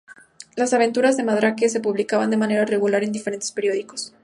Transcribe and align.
Las 0.55 0.73
aventuras 0.73 1.15
de 1.15 1.21
Mandrake 1.23 1.69
se 1.69 1.79
publicaban 1.79 2.31
de 2.31 2.37
manera 2.37 2.65
regular 2.65 3.03
en 3.03 3.11
diferentes 3.11 3.51
periódicos. 3.51 4.15